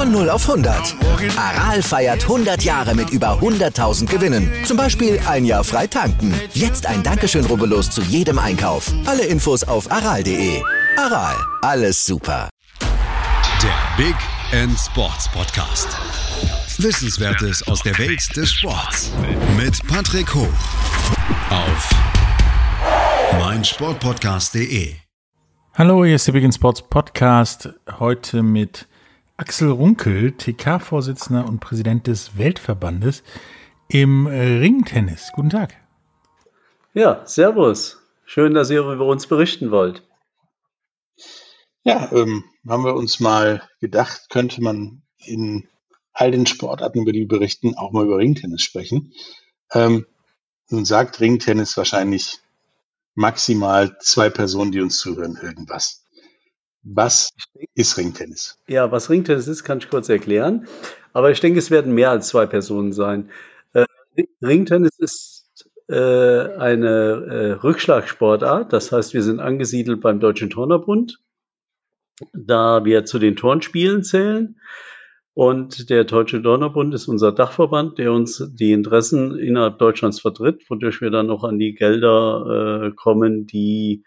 [0.00, 0.96] Von 0 auf 100.
[1.36, 4.50] Aral feiert 100 Jahre mit über 100.000 Gewinnen.
[4.64, 6.32] Zum Beispiel ein Jahr frei tanken.
[6.54, 8.90] Jetzt ein Dankeschön, rubbellos zu jedem Einkauf.
[9.04, 10.62] Alle Infos auf aral.de.
[10.96, 12.48] Aral, alles super.
[12.80, 14.16] Der Big
[14.52, 15.88] End Sports Podcast.
[16.78, 19.12] Wissenswertes aus der Welt des Sports.
[19.58, 20.48] Mit Patrick Hoch.
[21.50, 21.90] Auf
[23.38, 24.94] meinsportpodcast.de.
[25.74, 27.68] Hallo, hier ist der Big End Sports Podcast.
[27.98, 28.86] Heute mit
[29.40, 33.22] Axel Runkel, TK-Vorsitzender und Präsident des Weltverbandes
[33.88, 35.30] im äh, Ringtennis.
[35.32, 35.74] Guten Tag.
[36.92, 38.02] Ja, Servus.
[38.26, 40.06] Schön, dass ihr über uns berichten wollt.
[41.84, 45.66] Ja, ähm, haben wir uns mal gedacht, könnte man in
[46.12, 49.14] all den Sportarten, über die wir berichten, auch mal über Ringtennis sprechen.
[49.72, 50.04] Ähm,
[50.68, 52.40] nun sagt Ringtennis wahrscheinlich
[53.14, 55.99] maximal zwei Personen, die uns zuhören, irgendwas.
[56.82, 57.30] Was
[57.74, 58.58] ist Ringtennis?
[58.66, 60.66] Ja, was Ringtennis ist, kann ich kurz erklären.
[61.12, 63.30] Aber ich denke, es werden mehr als zwei Personen sein.
[63.72, 63.84] Äh,
[64.42, 68.72] Ringtennis ist äh, eine äh, Rückschlagsportart.
[68.72, 71.20] Das heißt, wir sind angesiedelt beim Deutschen Turnerbund,
[72.32, 74.56] da wir zu den Turnspielen zählen.
[75.34, 81.00] Und der Deutsche Turnerbund ist unser Dachverband, der uns die Interessen innerhalb Deutschlands vertritt, wodurch
[81.00, 84.04] wir dann noch an die Gelder äh, kommen, die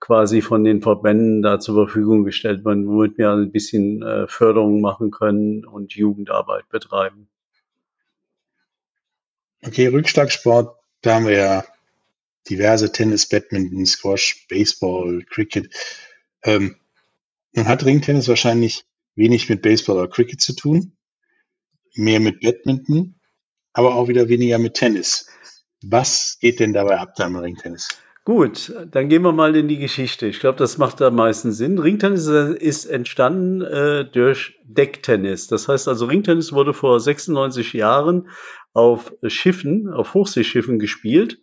[0.00, 4.80] quasi von den Verbänden da zur Verfügung gestellt werden, womit wir ein bisschen äh, Förderung
[4.80, 7.28] machen können und Jugendarbeit betreiben.
[9.62, 11.64] Okay, Rückschlagsport, da haben wir ja
[12.48, 15.74] diverse Tennis, Badminton, Squash, Baseball, Cricket.
[16.42, 16.76] Ähm,
[17.52, 20.92] nun hat Ringtennis wahrscheinlich wenig mit Baseball oder Cricket zu tun,
[21.94, 23.18] mehr mit Badminton,
[23.72, 25.26] aber auch wieder weniger mit Tennis.
[25.82, 27.88] Was geht denn dabei ab da im Ringtennis?
[28.26, 30.26] Gut, dann gehen wir mal in die Geschichte.
[30.26, 31.78] Ich glaube, das macht am meisten Sinn.
[31.78, 35.46] Ringtennis ist entstanden äh, durch Decktennis.
[35.46, 38.28] Das heißt also, Ringtennis wurde vor 96 Jahren
[38.72, 41.38] auf Schiffen, auf Hochseeschiffen gespielt.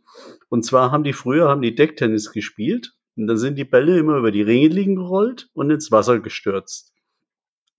[0.50, 2.92] Und zwar haben die früher haben die Decktennis gespielt.
[3.16, 6.93] Und dann sind die Bälle immer über die Regeling gerollt und ins Wasser gestürzt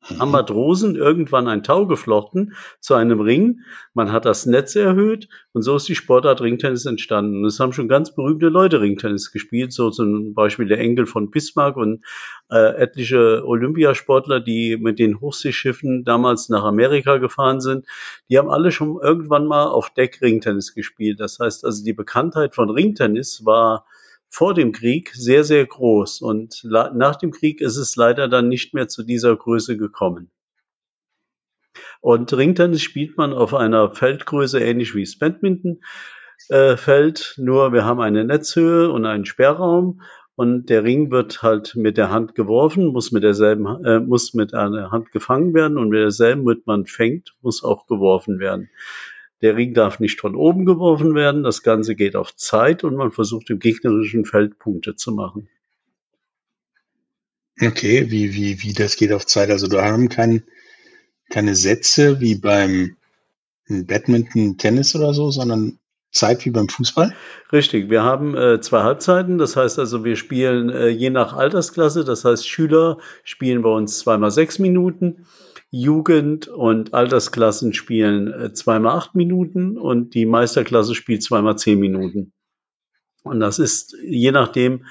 [0.19, 3.61] haben Matrosen irgendwann ein Tau geflochten zu einem Ring.
[3.95, 7.39] Man hat das Netz erhöht und so ist die Sportart Ringtennis entstanden.
[7.39, 11.31] Und es haben schon ganz berühmte Leute Ringtennis gespielt, so zum Beispiel der Enkel von
[11.31, 12.05] Bismarck und
[12.51, 17.87] äh, etliche Olympiasportler, die mit den Hochseeschiffen damals nach Amerika gefahren sind.
[18.29, 21.21] Die haben alle schon irgendwann mal auf Deck Ringtennis gespielt.
[21.21, 23.87] Das heißt also, die Bekanntheit von Ringtennis war
[24.35, 26.21] vor dem Krieg sehr, sehr groß.
[26.21, 30.33] Und nach dem Krieg ist es leider dann nicht mehr zu dieser Größe gekommen.
[32.01, 35.83] Und Ringtennis spielt man auf einer Feldgröße ähnlich wie das Badminton.
[36.49, 36.77] Äh,
[37.37, 40.03] nur wir haben eine Netzhöhe und einen Sperrraum
[40.35, 44.53] und der Ring wird halt mit der Hand geworfen, muss mit derselben, äh, muss mit
[44.53, 48.69] einer Hand gefangen werden und mit derselben, mit man fängt, muss auch geworfen werden.
[49.43, 51.43] Der Ring darf nicht von oben geworfen werden.
[51.43, 55.49] Das Ganze geht auf Zeit und man versucht im gegnerischen Feld Punkte zu machen.
[57.61, 59.51] Okay, wie, wie, wie das geht auf Zeit.
[59.51, 60.45] Also da haben kein,
[61.31, 62.97] keine Sätze wie beim
[63.69, 65.79] Badminton, Tennis oder so, sondern
[66.11, 67.15] Zeit wie beim Fußball?
[67.53, 69.37] Richtig, wir haben äh, zwei Halbzeiten.
[69.39, 72.05] Das heißt also, wir spielen äh, je nach Altersklasse.
[72.05, 75.27] Das heißt, Schüler spielen bei uns zweimal sechs Minuten.
[75.77, 82.33] Jugend- und Altersklassen spielen äh, zweimal acht Minuten und die Meisterklasse spielt zweimal zehn Minuten.
[83.25, 84.85] Und das ist, je nachdem,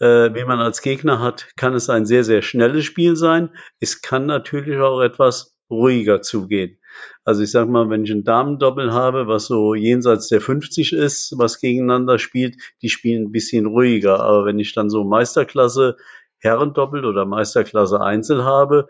[0.00, 3.50] äh, wen man als Gegner hat, kann es ein sehr, sehr schnelles Spiel sein.
[3.78, 6.80] Es kann natürlich auch etwas ruhiger zugehen.
[7.24, 11.34] Also ich sag mal, wenn ich ein Damendoppel habe, was so jenseits der 50 ist,
[11.38, 14.18] was gegeneinander spielt, die spielen ein bisschen ruhiger.
[14.18, 15.96] Aber wenn ich dann so Meisterklasse
[16.38, 18.88] Herrendoppel oder Meisterklasse Einzel habe,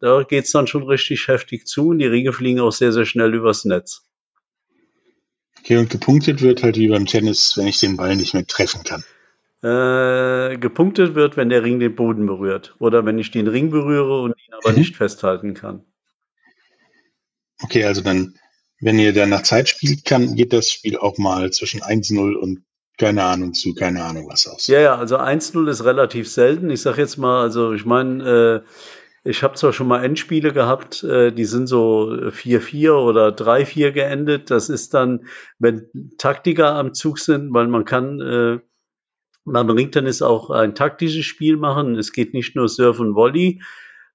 [0.00, 3.34] da geht's dann schon richtig heftig zu und die Ringe fliegen auch sehr, sehr schnell
[3.34, 4.02] übers Netz.
[5.60, 8.84] Okay, und gepunktet wird halt wie beim Tennis, wenn ich den Ball nicht mehr treffen
[8.84, 9.02] kann.
[9.62, 12.76] Äh, gepunktet wird, wenn der Ring den Boden berührt.
[12.78, 14.78] Oder wenn ich den Ring berühre und ihn aber mhm.
[14.78, 15.84] nicht festhalten kann.
[17.62, 18.38] Okay, also dann,
[18.80, 22.62] wenn ihr dann nach Zeit spielt, kann, geht das Spiel auch mal zwischen 1-0 und
[22.98, 24.68] keine Ahnung zu, keine Ahnung was aus.
[24.68, 26.70] Ja, ja, also 1-0 ist relativ selten.
[26.70, 28.68] Ich sag jetzt mal, also ich meine, äh,
[29.26, 34.52] Ich habe zwar schon mal Endspiele gehabt, äh, die sind so 4-4 oder 3-4 geendet.
[34.52, 35.26] Das ist dann,
[35.58, 38.60] wenn Taktiker am Zug sind, weil man kann äh,
[39.44, 41.96] beim Ringtennis auch ein taktisches Spiel machen.
[41.96, 43.60] Es geht nicht nur Surf und Volley,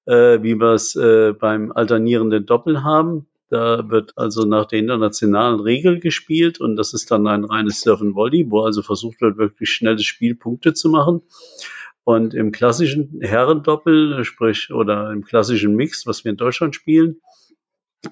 [0.05, 3.27] äh, wie wir es äh, beim alternierenden Doppel haben.
[3.49, 8.01] Da wird also nach der internationalen Regel gespielt und das ist dann ein reines Surf
[8.01, 11.21] and Volley, wo also versucht wird, wirklich schnelles Spiel Punkte zu machen.
[12.03, 17.21] Und im klassischen Herrendoppel, sprich, oder im klassischen Mix, was wir in Deutschland spielen,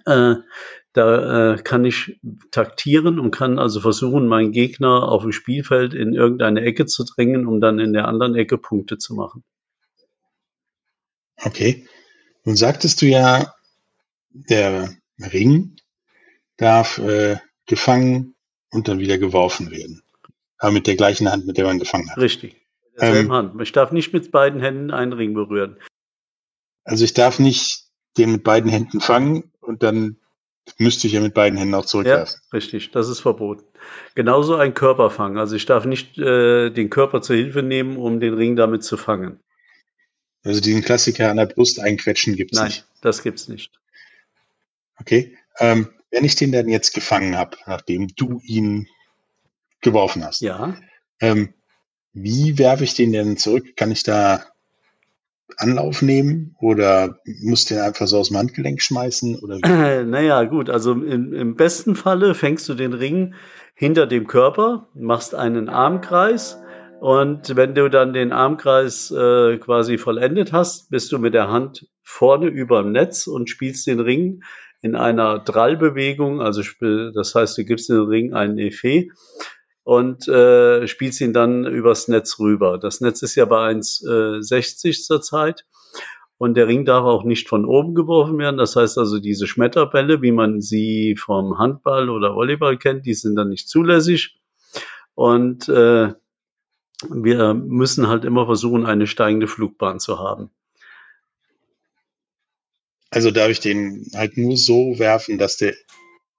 [0.05, 0.35] äh,
[0.93, 2.19] da äh, kann ich
[2.51, 7.47] taktieren und kann also versuchen, meinen Gegner auf dem Spielfeld in irgendeine Ecke zu drängen,
[7.47, 9.43] um dann in der anderen Ecke Punkte zu machen.
[11.43, 11.87] Okay.
[12.43, 13.53] Nun sagtest du ja,
[14.29, 15.75] der Ring
[16.57, 18.35] darf äh, gefangen
[18.71, 20.01] und dann wieder geworfen werden.
[20.57, 22.17] Aber mit der gleichen Hand, mit der man gefangen hat.
[22.17, 22.58] Richtig.
[22.99, 23.61] Derselben ähm, Hand.
[23.61, 25.77] Ich darf nicht mit beiden Händen einen Ring berühren.
[26.83, 27.85] Also ich darf nicht
[28.17, 30.17] den mit beiden Händen fangen und dann
[30.77, 32.39] müsste ich ja mit beiden Händen auch zurückwerfen.
[32.43, 33.63] Ja, richtig, das ist verboten.
[34.15, 35.37] Genauso ein Körperfang.
[35.37, 38.97] Also ich darf nicht äh, den Körper zur Hilfe nehmen, um den Ring damit zu
[38.97, 39.39] fangen.
[40.43, 42.85] Also diesen Klassiker an der Brust einquetschen gibt es nicht.
[42.85, 43.71] Nein, das gibt es nicht.
[44.99, 45.37] Okay.
[45.59, 48.87] Ähm, wenn ich den dann jetzt gefangen habe, nachdem du ihn
[49.81, 50.75] geworfen hast, ja.
[51.21, 51.53] Ähm,
[52.21, 53.75] wie werfe ich den denn zurück?
[53.75, 54.43] Kann ich da
[55.57, 59.39] Anlauf nehmen oder muss den einfach so aus dem Handgelenk schmeißen?
[59.39, 63.33] Oder äh, naja, gut, also im, im, besten Falle fängst du den Ring
[63.73, 66.57] hinter dem Körper, machst einen Armkreis
[66.99, 71.87] und wenn du dann den Armkreis äh, quasi vollendet hast, bist du mit der Hand
[72.03, 74.43] vorne über dem Netz und spielst den Ring
[74.81, 76.61] in einer Drallbewegung, also
[77.13, 79.09] das heißt, du gibst den Ring einen Effet
[79.89, 82.77] und äh, spielst ihn dann übers Netz rüber.
[82.77, 85.65] Das Netz ist ja bei 1,60 äh, zurzeit
[86.37, 88.57] und der Ring darf auch nicht von oben geworfen werden.
[88.57, 93.35] Das heißt also, diese Schmetterbälle, wie man sie vom Handball oder Volleyball kennt, die sind
[93.35, 94.39] dann nicht zulässig.
[95.15, 96.13] Und äh,
[97.09, 100.51] wir müssen halt immer versuchen, eine steigende Flugbahn zu haben.
[103.09, 105.73] Also darf ich den halt nur so werfen, dass der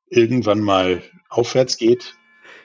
[0.09, 2.15] irgendwann mal aufwärts geht?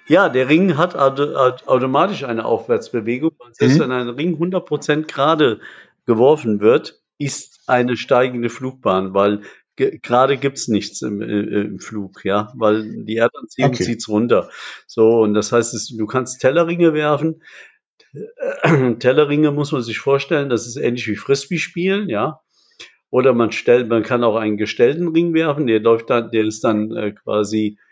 [0.08, 3.32] Ja, der Ring hat automatisch eine Aufwärtsbewegung.
[3.52, 3.82] Selbst mhm.
[3.82, 5.60] wenn ein Ring 100% gerade
[6.06, 9.42] geworfen wird, ist eine steigende Flugbahn, weil
[9.76, 13.84] gerade gibt's nichts im, äh, im, Flug, ja, weil die Erdanziehung okay.
[13.84, 14.50] zieht's runter.
[14.88, 17.42] So, und das heißt, du kannst Tellerringe werfen.
[19.00, 22.42] Tellerringe muss man sich vorstellen, das ist ähnlich wie Frisbee spielen, ja.
[23.10, 26.64] Oder man stellt, man kann auch einen gestellten Ring werfen, der läuft dann, der ist
[26.64, 27.85] dann äh, quasi äh,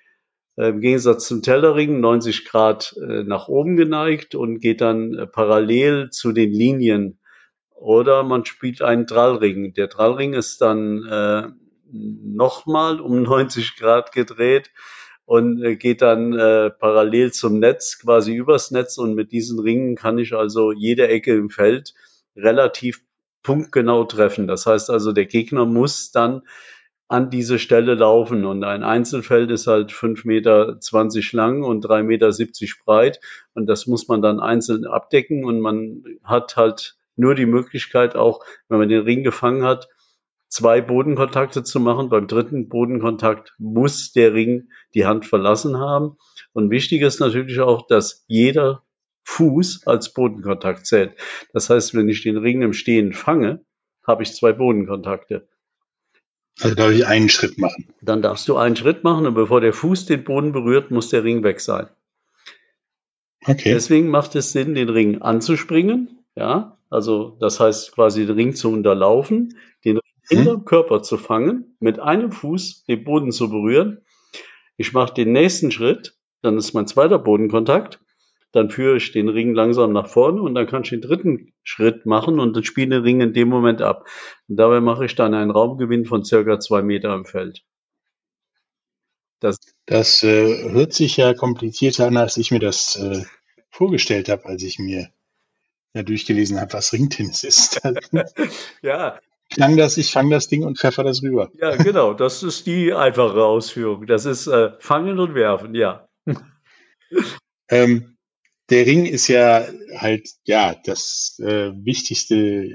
[0.56, 6.10] im Gegensatz zum Tellerring 90 Grad äh, nach oben geneigt und geht dann äh, parallel
[6.12, 7.20] zu den Linien.
[7.72, 9.74] Oder man spielt einen Drallring.
[9.74, 11.48] Der Drallring ist dann äh,
[11.92, 14.72] nochmal um 90 Grad gedreht
[15.26, 18.98] und äh, geht dann äh, parallel zum Netz, quasi übers Netz.
[19.00, 21.94] Und mit diesen Ringen kann ich also jede Ecke im Feld
[22.36, 23.02] relativ
[23.42, 24.48] punktgenau treffen.
[24.48, 26.44] Das heißt also, der Gegner muss dann
[27.14, 28.44] an diese Stelle laufen.
[28.44, 33.20] Und ein Einzelfeld ist halt 5,20 Meter lang und 3,70 Meter breit.
[33.54, 35.46] Und das muss man dann einzeln abdecken.
[35.46, 39.90] Und man hat halt nur die Möglichkeit auch, wenn man den Ring gefangen hat,
[40.48, 42.10] zwei Bodenkontakte zu machen.
[42.10, 46.18] Beim dritten Bodenkontakt muss der Ring die Hand verlassen haben.
[46.52, 48.82] Und wichtig ist natürlich auch, dass jeder
[49.26, 51.14] Fuß als Bodenkontakt zählt.
[51.54, 53.64] Das heißt, wenn ich den Ring im Stehen fange,
[54.06, 55.48] habe ich zwei Bodenkontakte.
[56.62, 57.94] Also darf ich einen Schritt machen.
[58.02, 61.24] Dann darfst du einen Schritt machen und bevor der Fuß den Boden berührt, muss der
[61.24, 61.88] Ring weg sein.
[63.46, 63.74] Okay.
[63.74, 66.20] Deswegen macht es Sinn, den Ring anzuspringen.
[66.36, 70.38] Ja, also das heißt quasi den Ring zu unterlaufen, den Ring hm.
[70.38, 74.02] hinterm Körper zu fangen, mit einem Fuß den Boden zu berühren.
[74.78, 78.00] Ich mache den nächsten Schritt, dann ist mein zweiter Bodenkontakt
[78.54, 82.06] dann führe ich den Ring langsam nach vorne und dann kann ich den dritten Schritt
[82.06, 84.08] machen und dann spiele den Ring in dem Moment ab.
[84.48, 87.64] Und dabei mache ich dann einen Raumgewinn von circa zwei Meter im Feld.
[89.40, 89.58] Das,
[89.88, 93.26] das äh, hört sich ja komplizierter an, als ich mir das äh,
[93.72, 95.10] vorgestellt habe, als ich mir
[95.96, 97.82] ja, durchgelesen habe, was Ringtennis ist.
[98.84, 99.20] ja.
[99.50, 101.52] Klang das, ich fange das Ding und pfeffer das rüber.
[101.60, 104.06] Ja, genau, das ist die einfache Ausführung.
[104.06, 106.08] Das ist äh, Fangen und Werfen, ja.
[107.70, 108.13] ähm,
[108.70, 109.66] der Ring ist ja
[109.98, 112.70] halt, ja, das äh, wichtigste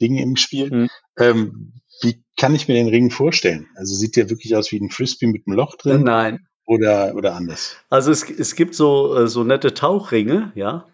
[0.00, 0.70] Ding im Spiel.
[0.70, 0.88] Mhm.
[1.18, 3.68] Ähm, wie kann ich mir den Ring vorstellen?
[3.76, 6.02] Also sieht der wirklich aus wie ein Frisbee mit einem Loch drin?
[6.02, 6.46] Nein.
[6.66, 7.76] Oder, oder anders?
[7.90, 10.86] Also es, es gibt so, äh, so nette Tauchringe, ja.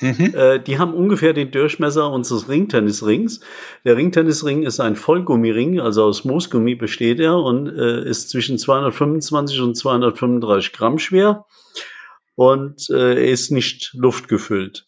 [0.00, 0.32] Mhm.
[0.34, 3.40] Äh, die haben ungefähr den Durchmesser unseres Ringtennisrings.
[3.84, 9.60] Der Ringtennisring ist ein Vollgummiring, also aus Moosgummi besteht er und äh, ist zwischen 225
[9.60, 11.46] und 235 Gramm schwer
[12.38, 14.86] und äh, er ist nicht luftgefüllt.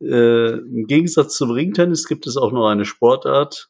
[0.00, 3.68] Äh, Im Gegensatz zum Ringtennis gibt es auch noch eine Sportart,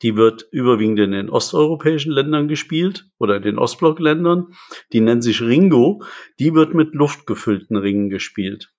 [0.00, 4.54] die wird überwiegend in den osteuropäischen Ländern gespielt oder in den Ostblockländern.
[4.92, 6.04] Die nennt sich Ringo.
[6.38, 8.72] Die wird mit luftgefüllten Ringen gespielt.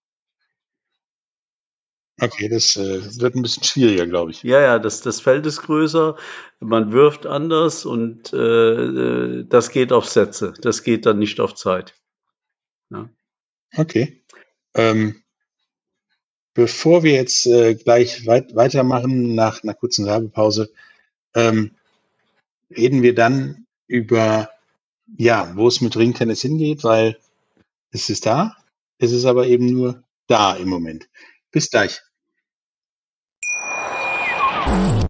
[2.18, 4.41] Okay, das äh, wird ein bisschen schwieriger, glaube ich.
[4.44, 6.15] Ja, ja, das, das Feld ist größer,
[6.60, 10.53] man wirft anders und äh, äh das geht auf Sätze.
[10.62, 11.96] Das geht dann nicht auf Zeit.
[12.91, 13.10] Ja.
[13.75, 14.21] Okay.
[14.75, 15.24] Ähm,
[16.53, 20.71] bevor wir jetzt äh, gleich weit weitermachen nach einer kurzen Werbepause,
[21.33, 21.71] ähm,
[22.69, 24.50] reden wir dann über,
[25.17, 27.17] ja, wo es mit Ringtennis hingeht, weil
[27.91, 28.55] es ist da,
[28.98, 31.10] es ist aber eben nur da im Moment.
[31.51, 32.01] Bis gleich.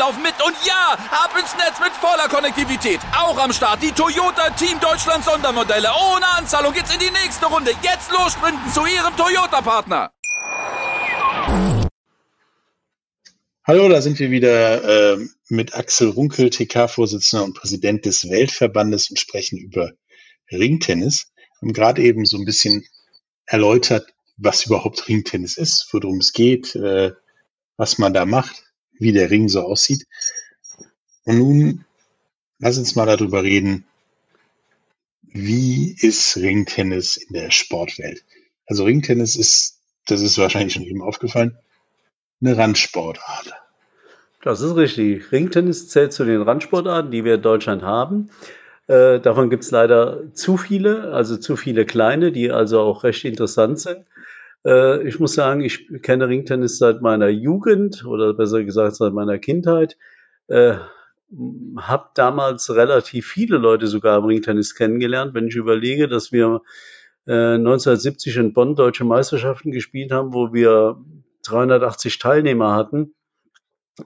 [0.00, 3.00] laufen mit und ja, ab ins Netz mit voller Konnektivität.
[3.14, 5.88] Auch am Start die Toyota Team Deutschland Sondermodelle.
[5.88, 7.72] Ohne Anzahlung geht's in die nächste Runde.
[7.82, 10.10] Jetzt los sprinten zu Ihrem Toyota-Partner.
[13.66, 15.18] Hallo, da sind wir wieder äh,
[15.50, 19.92] mit Axel Runkel, TK-Vorsitzender und Präsident des Weltverbandes und sprechen über
[20.50, 21.26] Ringtennis.
[21.36, 22.86] Wir haben gerade eben so ein bisschen
[23.44, 24.06] erläutert,
[24.38, 27.12] was überhaupt Ringtennis ist, worum es geht, äh,
[27.76, 28.69] was man da macht
[29.00, 30.06] wie der Ring so aussieht.
[31.24, 31.84] Und nun
[32.60, 33.84] lass uns mal darüber reden,
[35.22, 38.24] wie ist Ringtennis in der Sportwelt?
[38.66, 41.56] Also Ringtennis ist, das ist wahrscheinlich schon eben aufgefallen,
[42.40, 43.52] eine Randsportart.
[44.42, 45.30] Das ist richtig.
[45.32, 48.30] Ringtennis zählt zu den Randsportarten, die wir in Deutschland haben.
[48.86, 53.24] Äh, davon gibt es leider zu viele, also zu viele kleine, die also auch recht
[53.24, 54.06] interessant sind.
[54.64, 59.38] Äh, ich muss sagen, ich kenne Ringtennis seit meiner Jugend oder besser gesagt seit meiner
[59.38, 59.96] Kindheit.
[60.48, 60.76] Äh,
[61.76, 65.34] habe damals relativ viele Leute sogar im Ringtennis kennengelernt.
[65.34, 66.62] Wenn ich überlege, dass wir
[67.26, 70.96] äh, 1970 in Bonn deutsche Meisterschaften gespielt haben, wo wir
[71.44, 73.14] 380 Teilnehmer hatten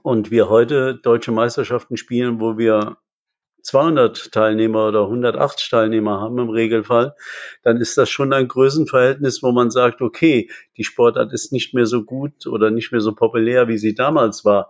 [0.03, 2.97] und wir heute deutsche Meisterschaften spielen, wo wir
[3.65, 7.15] 200 Teilnehmer oder 180 Teilnehmer haben im Regelfall,
[7.63, 11.87] dann ist das schon ein Größenverhältnis, wo man sagt, okay, die Sportart ist nicht mehr
[11.87, 14.69] so gut oder nicht mehr so populär, wie sie damals war.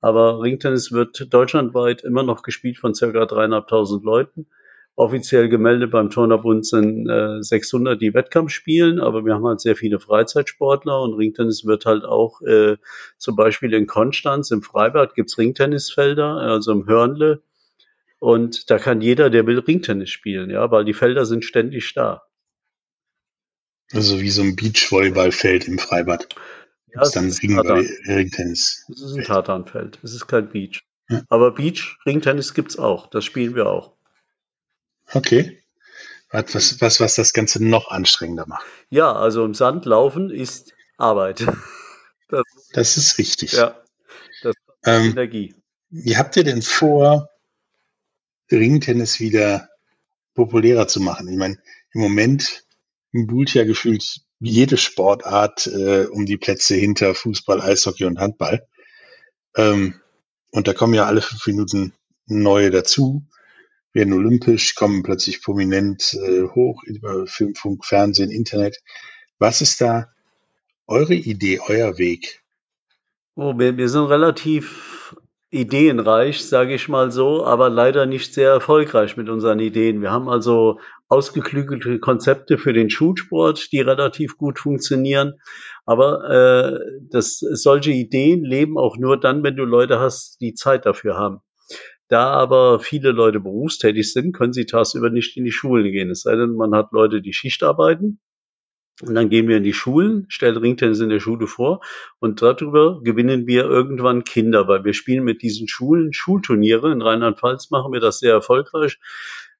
[0.00, 4.46] Aber Ringtennis wird deutschlandweit immer noch gespielt von circa dreieinhalbtausend Leuten.
[4.94, 9.74] Offiziell gemeldet beim Turnerbund sind äh, 600, die Wettkampf spielen, aber wir haben halt sehr
[9.74, 12.76] viele Freizeitsportler und Ringtennis wird halt auch äh,
[13.18, 17.42] zum Beispiel in Konstanz im Freibad gibt's Ringtennisfelder, also im Hörnle
[18.18, 22.22] und da kann jeder, der will, Ringtennis spielen, ja, weil die Felder sind ständig da.
[23.92, 26.34] Also wie so ein Beachvolleyballfeld im Freibad.
[26.92, 28.84] Ja, es dann ist Ringtennis.
[28.90, 29.98] Es ist ein Tatanfeld.
[30.02, 30.82] Es ist kein Beach.
[31.08, 31.22] Ja.
[31.28, 33.08] Aber Beach, Ringtennis gibt's auch.
[33.08, 33.96] Das spielen wir auch.
[35.12, 35.62] Okay.
[36.30, 38.66] Was, was, was das Ganze noch anstrengender macht.
[38.90, 41.46] Ja, also im Sand laufen ist Arbeit.
[42.28, 42.42] Das,
[42.72, 43.52] das ist richtig.
[43.52, 43.80] Ja.
[44.42, 45.54] Das ist ähm, Energie.
[45.90, 47.28] Wie habt ihr denn vor,
[48.50, 49.68] Ringtennis wieder
[50.34, 51.28] populärer zu machen.
[51.28, 51.58] Ich meine,
[51.92, 52.64] im Moment
[53.12, 58.66] buhlt ja gefühlt jede Sportart äh, um die Plätze hinter Fußball, Eishockey und Handball.
[59.56, 59.94] Ähm,
[60.50, 61.92] und da kommen ja alle fünf Minuten
[62.26, 63.24] neue dazu,
[63.92, 68.82] werden olympisch, kommen plötzlich prominent äh, hoch über Film, Funk, Fernsehen, Internet.
[69.38, 70.12] Was ist da
[70.86, 72.42] eure Idee, euer Weg?
[73.34, 74.95] Oh, wir, wir sind relativ
[75.56, 80.02] ideenreich, sage ich mal so, aber leider nicht sehr erfolgreich mit unseren Ideen.
[80.02, 85.34] Wir haben also ausgeklügelte Konzepte für den Schulsport, die relativ gut funktionieren.
[85.84, 86.78] Aber äh,
[87.10, 91.38] das, solche Ideen leben auch nur dann, wenn du Leute hast, die Zeit dafür haben.
[92.08, 96.10] Da aber viele Leute berufstätig sind, können sie tagsüber nicht in die Schulen gehen.
[96.10, 98.20] Es sei denn, man hat Leute, die Schicht arbeiten
[99.02, 101.82] und dann gehen wir in die Schulen, stellen Ringtennis in der Schule vor
[102.18, 106.90] und darüber gewinnen wir irgendwann Kinder, weil wir spielen mit diesen Schulen Schulturniere.
[106.92, 108.98] In Rheinland-Pfalz machen wir das sehr erfolgreich.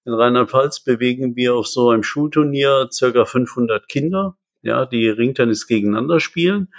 [0.07, 6.19] In Rheinland-Pfalz bewegen wir auf so einem Schulturnier circa 500 Kinder, ja, die Ringtennis gegeneinander
[6.21, 6.73] spielen.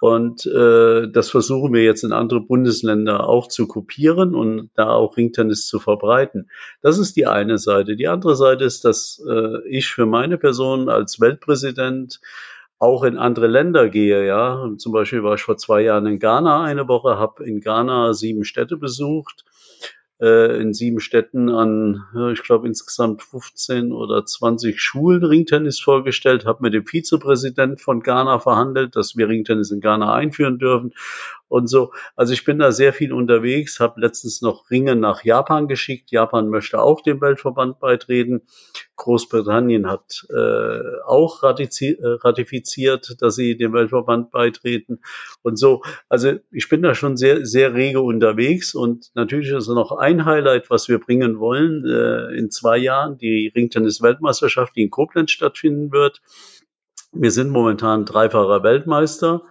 [0.00, 5.16] Und äh, das versuchen wir jetzt in andere Bundesländer auch zu kopieren und da auch
[5.16, 6.50] Ringtennis zu verbreiten.
[6.82, 7.96] Das ist die eine Seite.
[7.96, 12.20] Die andere Seite ist, dass äh, ich für meine Person als Weltpräsident
[12.78, 14.24] auch in andere Länder gehe.
[14.24, 18.12] Ja, zum Beispiel war ich vor zwei Jahren in Ghana eine Woche, habe in Ghana
[18.12, 19.44] sieben Städte besucht
[20.20, 26.62] äh, in sieben Städten an, ich glaube insgesamt 15 oder 20 Schulen Ringtennis vorgestellt, habe
[26.62, 30.92] mit dem Vizepräsident von Ghana verhandelt, dass wir Ringtennis in Ghana einführen dürfen
[31.48, 31.92] und so.
[32.14, 36.10] Also ich bin da sehr viel unterwegs, habe letztens noch Ringe nach Japan geschickt.
[36.10, 38.42] Japan möchte auch dem Weltverband beitreten.
[38.96, 45.00] Großbritannien hat äh, auch äh, ratifiziert, dass sie dem Weltverband beitreten
[45.42, 45.82] und so.
[46.08, 50.70] Also ich bin da schon sehr, sehr rege unterwegs und natürlich ist noch ein Highlight,
[50.70, 56.20] was wir bringen wollen äh, in zwei Jahren, die Ringtennis-Weltmeisterschaft, die in Koblenz stattfinden wird.
[57.12, 59.42] Wir sind momentan dreifacher Weltmeister.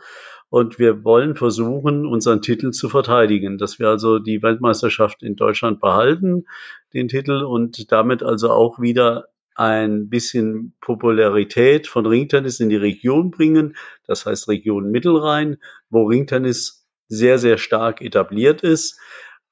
[0.49, 5.81] Und wir wollen versuchen, unseren Titel zu verteidigen, dass wir also die Weltmeisterschaft in Deutschland
[5.81, 6.45] behalten,
[6.93, 13.31] den Titel, und damit also auch wieder ein bisschen Popularität von Ringtennis in die Region
[13.31, 15.57] bringen, das heißt Region Mittelrhein,
[15.89, 18.99] wo Ringtennis sehr, sehr stark etabliert ist.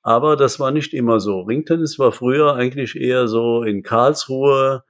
[0.05, 1.41] Aber das war nicht immer so.
[1.41, 4.83] Ringtennis war früher eigentlich eher so in Karlsruhe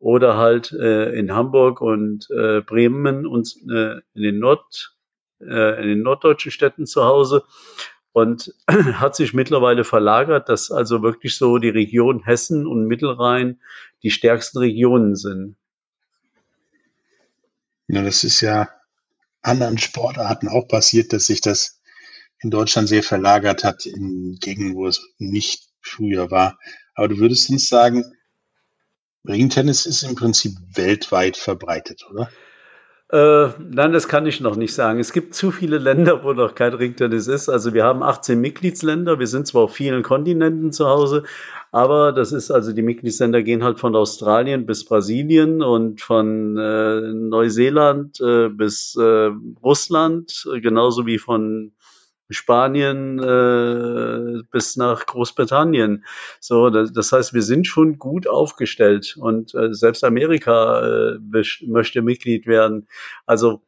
[0.00, 4.96] oder halt äh, in Hamburg und äh, Bremen und äh, in den Nord,
[5.40, 7.44] äh, in den norddeutschen Städten zu Hause
[8.10, 13.60] und hat sich mittlerweile verlagert, dass also wirklich so die Region Hessen und Mittelrhein
[14.02, 15.54] die stärksten Regionen sind.
[17.86, 18.68] Ja, das ist ja
[19.42, 21.75] anderen Sportarten auch passiert, dass sich das
[22.40, 26.58] in Deutschland sehr verlagert hat in Gegenden, wo es nicht früher war.
[26.94, 28.04] Aber du würdest uns sagen,
[29.26, 32.30] Ringtennis ist im Prinzip weltweit verbreitet, oder?
[33.08, 34.98] Äh, nein, das kann ich noch nicht sagen.
[34.98, 37.48] Es gibt zu viele Länder, wo noch kein Ringtennis ist.
[37.48, 39.20] Also wir haben 18 Mitgliedsländer.
[39.20, 41.22] Wir sind zwar auf vielen Kontinenten zu Hause,
[41.70, 47.00] aber das ist also die Mitgliedsländer gehen halt von Australien bis Brasilien und von äh,
[47.12, 49.30] Neuseeland äh, bis äh,
[49.62, 51.72] Russland, genauso wie von
[52.30, 56.04] Spanien äh, bis nach Großbritannien.
[56.40, 61.18] So, das, das, heißt, wir sind schon gut aufgestellt und äh, selbst Amerika äh,
[61.66, 62.88] möchte Mitglied werden.
[63.26, 63.62] Also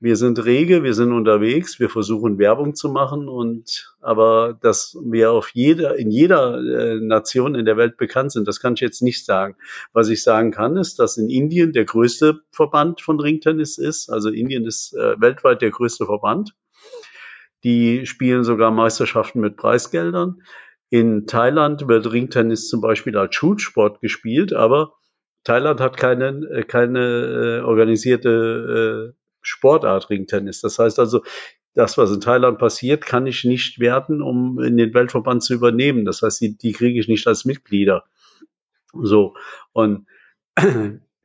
[0.00, 5.32] wir sind rege, wir sind unterwegs, wir versuchen Werbung zu machen und aber dass wir
[5.32, 9.02] auf jeder in jeder äh, Nation in der Welt bekannt sind, das kann ich jetzt
[9.02, 9.56] nicht sagen.
[9.92, 14.08] Was ich sagen kann, ist, dass in Indien der größte Verband von Ringtennis ist.
[14.08, 16.54] Also Indien ist äh, weltweit der größte Verband.
[17.64, 20.42] Die spielen sogar Meisterschaften mit Preisgeldern.
[20.90, 24.94] In Thailand wird Ringtennis zum Beispiel als Schulsport gespielt, aber
[25.44, 30.60] Thailand hat keine, äh, keine äh, organisierte äh, Sportart Ringtennis.
[30.60, 31.22] Das heißt also,
[31.74, 36.04] das, was in Thailand passiert, kann ich nicht werten, um in den Weltverband zu übernehmen.
[36.04, 38.04] Das heißt, die, die kriege ich nicht als Mitglieder.
[38.92, 39.34] So.
[39.72, 40.06] Und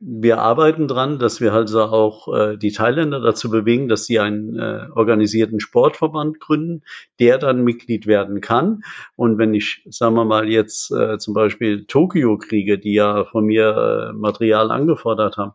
[0.06, 4.58] wir arbeiten dran, dass wir also auch äh, die Thailänder dazu bewegen, dass sie einen
[4.58, 6.82] äh, organisierten Sportverband gründen,
[7.18, 8.82] der dann Mitglied werden kann.
[9.16, 13.46] Und wenn ich, sagen wir mal, jetzt äh, zum Beispiel Tokio kriege, die ja von
[13.46, 15.52] mir äh, Material angefordert haben,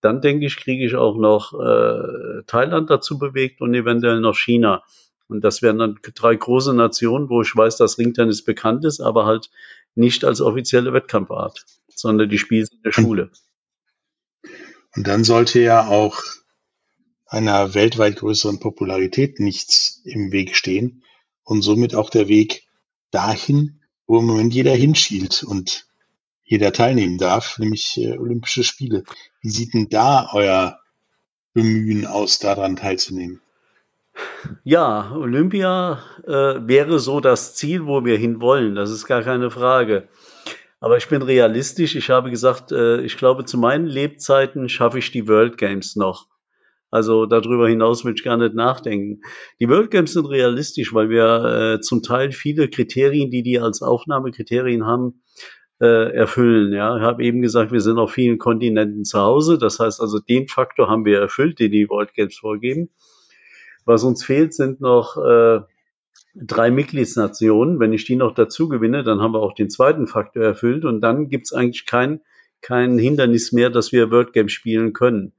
[0.00, 4.82] dann denke ich, kriege ich auch noch äh, Thailand dazu bewegt und eventuell noch China.
[5.28, 9.24] Und das wären dann drei große Nationen, wo ich weiß, dass Ringtennis bekannt ist, aber
[9.24, 9.50] halt
[9.94, 13.30] nicht als offizielle Wettkampfart, sondern die spielen in der Schule.
[14.96, 16.22] Und dann sollte ja auch
[17.26, 21.02] einer weltweit größeren Popularität nichts im Weg stehen
[21.42, 22.66] und somit auch der Weg
[23.10, 25.86] dahin, wo im Moment jeder hinschielt und
[26.44, 29.04] jeder teilnehmen darf, nämlich äh, Olympische Spiele.
[29.40, 30.78] Wie sieht denn da euer
[31.54, 33.40] Bemühen aus, daran teilzunehmen?
[34.62, 36.30] Ja, Olympia äh,
[36.68, 38.74] wäre so das Ziel, wo wir hinwollen.
[38.74, 40.08] Das ist gar keine Frage.
[40.84, 41.96] Aber ich bin realistisch.
[41.96, 46.26] Ich habe gesagt, äh, ich glaube, zu meinen Lebzeiten schaffe ich die World Games noch.
[46.90, 49.22] Also darüber hinaus will ich gar nicht nachdenken.
[49.60, 53.80] Die World Games sind realistisch, weil wir äh, zum Teil viele Kriterien, die die als
[53.80, 55.22] Aufnahmekriterien haben,
[55.80, 56.74] äh, erfüllen.
[56.74, 59.56] Ja, ich habe eben gesagt, wir sind auf vielen Kontinenten zu Hause.
[59.56, 62.90] Das heißt also, den Faktor haben wir erfüllt, den die World Games vorgeben.
[63.86, 65.60] Was uns fehlt, sind noch äh,
[66.34, 67.80] drei Mitgliedsnationen.
[67.80, 71.00] Wenn ich die noch dazu gewinne, dann haben wir auch den zweiten Faktor erfüllt und
[71.00, 72.20] dann gibt es eigentlich kein,
[72.60, 75.32] kein Hindernis mehr, dass wir World Games spielen können.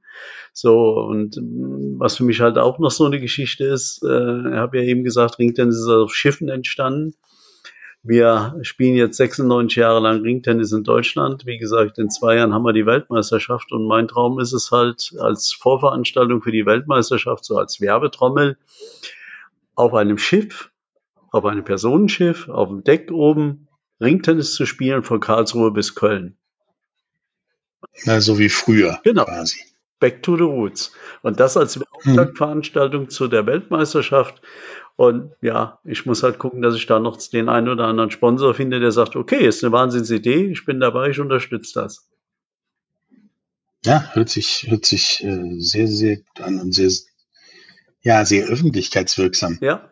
[0.52, 4.56] So, und mm, was für mich halt auch noch so eine Geschichte ist, äh, ich
[4.56, 7.14] habe ja eben gesagt, Ringtennis ist auf Schiffen entstanden.
[8.02, 11.44] Wir spielen jetzt 96 Jahre lang Ringtennis in Deutschland.
[11.44, 15.12] Wie gesagt, in zwei Jahren haben wir die Weltmeisterschaft und mein Traum ist es halt
[15.18, 18.58] als Vorveranstaltung für die Weltmeisterschaft, so als Werbetrommel,
[19.74, 20.70] auf einem Schiff,
[21.36, 23.68] auf einem Personenschiff, auf dem Deck oben
[24.00, 26.36] Ringtennis zu spielen von Karlsruhe bis Köln.
[28.04, 29.24] Na, so wie früher Genau.
[29.24, 29.60] quasi.
[30.00, 30.92] Back to the Roots.
[31.22, 34.42] Und das als Auftaktveranstaltung zu der Weltmeisterschaft.
[34.96, 38.54] Und ja, ich muss halt gucken, dass ich da noch den einen oder anderen Sponsor
[38.54, 42.08] finde, der sagt, okay, ist eine Wahnsinnsidee, ich bin dabei, ich unterstütze das.
[43.84, 46.90] Ja, hört sich, hört sich äh, sehr, sehr gut an und sehr,
[48.02, 49.58] ja, sehr öffentlichkeitswirksam.
[49.60, 49.90] Ja,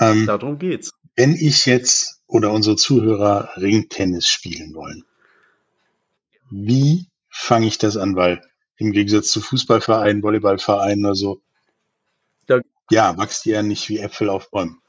[0.00, 0.92] Ähm, darum geht's.
[1.16, 5.04] wenn ich jetzt oder unsere Zuhörer Ringtennis spielen wollen,
[6.50, 8.14] wie fange ich das an?
[8.14, 8.42] Weil
[8.76, 11.40] im Gegensatz zu Fußballvereinen, Volleyballvereinen oder so,
[12.46, 14.80] Da- ja, wächst ihr ja nicht wie Äpfel auf Bäumen.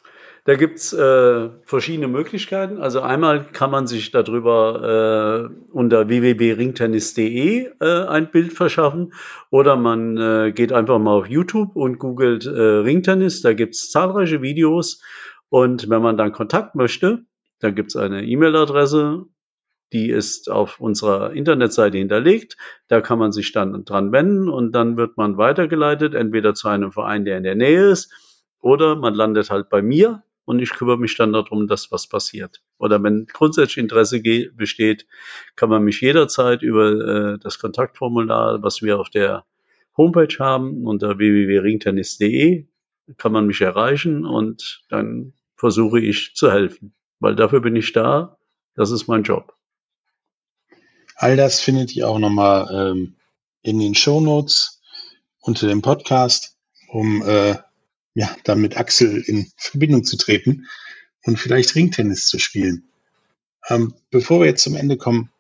[0.46, 2.78] Da gibt's äh, verschiedene Möglichkeiten.
[2.78, 9.14] Also einmal kann man sich darüber äh, unter www.ringtennis.de äh, ein Bild verschaffen
[9.52, 13.42] oder man äh, geht einfach mal auf YouTube und googelt äh, Ringtennis.
[13.42, 15.02] Da gibt's zahlreiche Videos
[15.50, 17.26] und wenn man dann Kontakt möchte,
[17.60, 19.26] dann gibt's eine E-Mail-Adresse,
[19.92, 22.58] die ist auf unserer Internetseite hinterlegt.
[22.88, 26.92] Da kann man sich dann dran wenden und dann wird man weitergeleitet, entweder zu einem
[26.92, 28.14] Verein, der in der Nähe ist,
[28.62, 32.64] oder man landet halt bei mir und ich kümmere mich dann darum, dass was passiert.
[32.80, 34.20] Oder wenn grundsätzlich Interesse
[34.56, 35.06] besteht,
[35.56, 36.90] kann man mich jederzeit über
[37.36, 39.46] äh, das Kontaktformular, was wir auf der
[39.96, 42.66] Homepage haben, unter www.ringtennis.de,
[43.18, 46.96] kann man mich erreichen und dann versuche ich zu helfen.
[47.20, 48.40] Weil dafür bin ich da.
[48.74, 49.54] Das ist mein Job.
[51.16, 53.18] All das findet ihr auch nochmal ähm,
[53.62, 54.82] in den Shownotes
[55.42, 56.58] unter dem Podcast,
[56.88, 57.56] um äh,
[58.14, 60.68] ja, da mit Axel in Verbindung zu treten
[61.24, 62.90] und vielleicht Ringtennis zu spielen.
[63.68, 65.32] Ähm, bevor wir jetzt zum Ende kommen,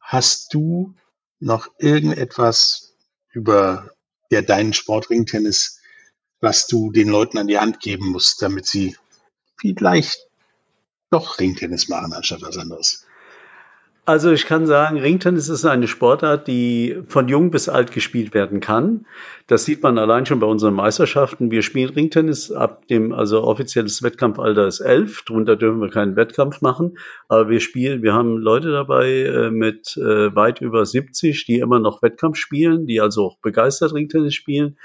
[0.00, 0.94] hast du
[1.38, 2.94] noch irgendetwas
[3.32, 3.90] über
[4.30, 5.80] ja, deinen Sport Ringtennis,
[6.40, 8.96] was du den Leuten an die Hand geben musst, damit sie
[9.58, 10.18] vielleicht
[11.10, 13.05] doch Ringtennis machen anstatt was anderes?
[14.08, 18.60] Also ich kann sagen, Ringtennis ist eine Sportart, die von jung bis alt gespielt werden
[18.60, 19.04] kann.
[19.48, 21.50] Das sieht man allein schon bei unseren Meisterschaften.
[21.50, 26.60] Wir spielen Ringtennis ab dem, also offizielles Wettkampfalter ist elf, darunter dürfen wir keinen Wettkampf
[26.60, 26.98] machen.
[27.26, 31.80] Aber wir spielen, wir haben Leute dabei äh, mit äh, weit über 70, die immer
[31.80, 34.78] noch Wettkampf spielen, die also auch begeistert Ringtennis spielen.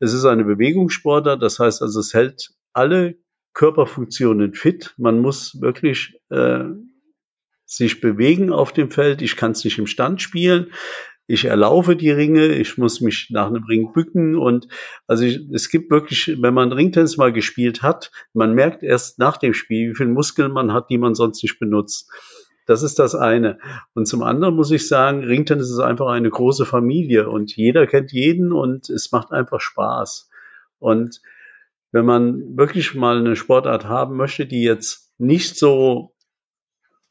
[0.00, 3.16] Es ist eine Bewegungssportart, das heißt also, es hält alle
[3.52, 4.94] Körperfunktionen fit.
[4.96, 6.64] Man muss wirklich äh,
[7.76, 9.22] sich bewegen auf dem Feld.
[9.22, 10.72] Ich kann es nicht im Stand spielen.
[11.26, 12.48] Ich erlaufe die Ringe.
[12.48, 14.36] Ich muss mich nach einem Ring bücken.
[14.36, 14.68] Und
[15.06, 19.38] also ich, es gibt wirklich, wenn man Ringtennis mal gespielt hat, man merkt erst nach
[19.38, 22.10] dem Spiel, wie viele Muskeln man hat, die man sonst nicht benutzt.
[22.66, 23.58] Das ist das eine.
[23.94, 28.12] Und zum anderen muss ich sagen, Ringtennis ist einfach eine große Familie und jeder kennt
[28.12, 30.28] jeden und es macht einfach Spaß.
[30.78, 31.22] Und
[31.90, 36.14] wenn man wirklich mal eine Sportart haben möchte, die jetzt nicht so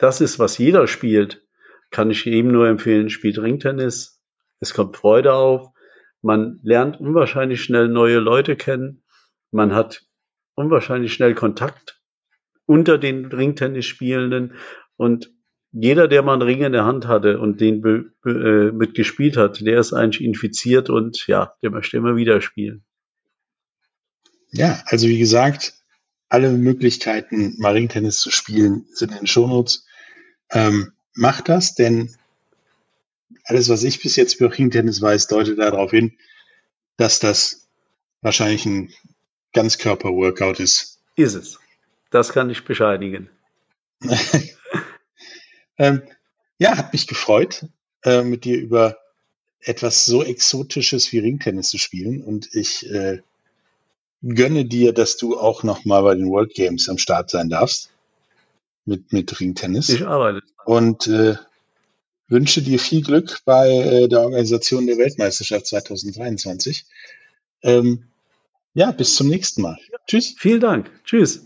[0.02, 1.46] das ist, was jeder spielt,
[1.92, 4.20] kann ich eben nur empfehlen, spielt Ringtennis.
[4.60, 5.70] Es kommt Freude auf.
[6.22, 9.04] Man lernt unwahrscheinlich schnell neue Leute kennen.
[9.52, 10.04] Man hat
[10.56, 12.02] unwahrscheinlich schnell Kontakt
[12.66, 14.56] unter den Ringtennisspielenden.
[14.96, 15.32] Und
[15.72, 17.84] jeder, der mal einen Ring in der Hand hatte und den
[18.26, 22.84] äh, mitgespielt hat, der ist eigentlich infiziert und ja, der möchte immer wieder spielen.
[24.50, 25.74] Ja, also wie gesagt,
[26.28, 29.86] alle Möglichkeiten, mal Ringtennis zu spielen, sind in den Shownotes.
[30.52, 32.16] Ähm, macht das, denn
[33.46, 36.14] alles, was ich bis jetzt über Ringtennis weiß, deutet darauf hin,
[36.98, 37.68] dass das
[38.22, 38.94] wahrscheinlich ein
[39.54, 41.00] Ganzkörper-Workout ist.
[41.16, 41.60] Ist es.
[42.12, 43.30] Das kann ich bescheinigen.
[45.78, 46.02] ähm,
[46.60, 47.66] ja, hat mich gefreut,
[48.04, 48.98] äh, mit dir über
[49.62, 52.22] etwas so Exotisches wie Ringtennis zu spielen.
[52.22, 53.22] Und ich äh,
[54.22, 57.91] gönne dir, dass du auch noch mal bei den World Games am Start sein darfst
[58.86, 59.90] mit, mit Ringtennis.
[59.90, 60.42] Ich arbeite.
[60.66, 61.36] Und äh,
[62.28, 66.86] wünsche dir viel Glück bei äh, der Organisation der Weltmeisterschaft 2023.
[67.64, 68.06] Ähm,
[68.74, 69.78] ja, bis zum nächsten Mal.
[70.08, 70.36] Tschüss.
[70.38, 70.90] Vielen Dank.
[71.04, 71.46] Tschüss.